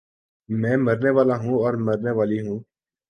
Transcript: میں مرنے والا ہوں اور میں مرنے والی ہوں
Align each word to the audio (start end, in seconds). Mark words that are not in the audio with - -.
میں 0.49 0.77
مرنے 0.77 1.11
والا 1.15 1.35
ہوں 1.37 1.55
اور 1.63 1.73
میں 1.75 1.85
مرنے 1.85 2.11
والی 2.17 2.39
ہوں 2.47 2.59